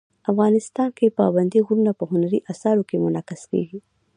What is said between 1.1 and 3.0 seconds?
پابندي غرونه په هنري اثارو